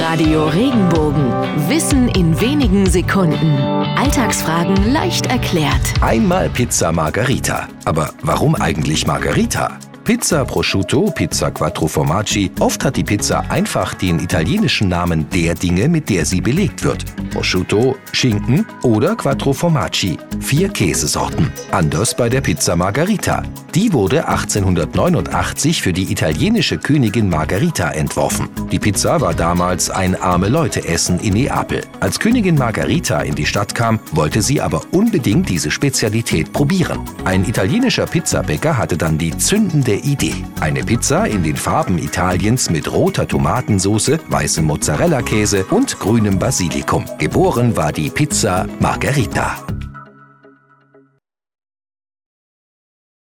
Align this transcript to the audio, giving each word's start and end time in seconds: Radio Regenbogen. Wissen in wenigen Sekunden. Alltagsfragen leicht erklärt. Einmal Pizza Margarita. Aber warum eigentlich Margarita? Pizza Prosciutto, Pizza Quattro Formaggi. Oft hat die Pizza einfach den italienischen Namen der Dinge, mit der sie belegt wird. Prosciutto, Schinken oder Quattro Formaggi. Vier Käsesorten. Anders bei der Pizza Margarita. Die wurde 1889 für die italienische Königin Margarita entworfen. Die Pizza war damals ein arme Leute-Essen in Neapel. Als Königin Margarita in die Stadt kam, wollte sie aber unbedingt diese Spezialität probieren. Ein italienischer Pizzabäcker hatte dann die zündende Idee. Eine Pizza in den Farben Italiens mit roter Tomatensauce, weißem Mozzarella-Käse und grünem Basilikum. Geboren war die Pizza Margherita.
Radio 0.00 0.46
Regenbogen. 0.46 1.30
Wissen 1.68 2.08
in 2.08 2.40
wenigen 2.40 2.86
Sekunden. 2.86 3.58
Alltagsfragen 3.96 4.90
leicht 4.90 5.26
erklärt. 5.26 5.82
Einmal 6.00 6.48
Pizza 6.48 6.90
Margarita. 6.92 7.68
Aber 7.84 8.14
warum 8.22 8.54
eigentlich 8.54 9.06
Margarita? 9.06 9.78
Pizza 10.04 10.44
Prosciutto, 10.44 11.10
Pizza 11.14 11.50
Quattro 11.50 11.86
Formaggi. 11.86 12.50
Oft 12.58 12.84
hat 12.84 12.96
die 12.96 13.04
Pizza 13.04 13.44
einfach 13.50 13.94
den 13.94 14.18
italienischen 14.18 14.88
Namen 14.88 15.28
der 15.30 15.54
Dinge, 15.54 15.88
mit 15.88 16.08
der 16.08 16.24
sie 16.24 16.40
belegt 16.40 16.82
wird. 16.82 17.04
Prosciutto, 17.30 17.96
Schinken 18.12 18.66
oder 18.82 19.14
Quattro 19.14 19.52
Formaggi. 19.52 20.16
Vier 20.40 20.70
Käsesorten. 20.70 21.52
Anders 21.70 22.16
bei 22.16 22.28
der 22.28 22.40
Pizza 22.40 22.74
Margarita. 22.76 23.42
Die 23.74 23.94
wurde 23.94 24.28
1889 24.28 25.80
für 25.80 25.94
die 25.94 26.12
italienische 26.12 26.76
Königin 26.76 27.30
Margarita 27.30 27.90
entworfen. 27.90 28.50
Die 28.70 28.78
Pizza 28.78 29.22
war 29.22 29.32
damals 29.32 29.88
ein 29.88 30.14
arme 30.14 30.50
Leute-Essen 30.50 31.18
in 31.20 31.32
Neapel. 31.32 31.80
Als 31.98 32.20
Königin 32.20 32.56
Margarita 32.56 33.22
in 33.22 33.34
die 33.34 33.46
Stadt 33.46 33.74
kam, 33.74 33.98
wollte 34.12 34.42
sie 34.42 34.60
aber 34.60 34.82
unbedingt 34.90 35.48
diese 35.48 35.70
Spezialität 35.70 36.52
probieren. 36.52 37.00
Ein 37.24 37.48
italienischer 37.48 38.04
Pizzabäcker 38.04 38.76
hatte 38.76 38.98
dann 38.98 39.16
die 39.16 39.34
zündende 39.38 39.94
Idee. 39.94 40.44
Eine 40.60 40.84
Pizza 40.84 41.24
in 41.24 41.42
den 41.42 41.56
Farben 41.56 41.96
Italiens 41.96 42.68
mit 42.68 42.92
roter 42.92 43.26
Tomatensauce, 43.26 44.18
weißem 44.28 44.66
Mozzarella-Käse 44.66 45.64
und 45.70 45.98
grünem 45.98 46.38
Basilikum. 46.38 47.06
Geboren 47.18 47.74
war 47.74 47.92
die 47.92 48.10
Pizza 48.10 48.66
Margherita. 48.80 49.64